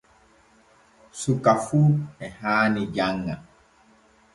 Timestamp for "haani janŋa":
2.39-3.35